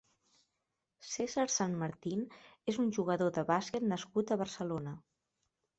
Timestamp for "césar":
1.09-1.45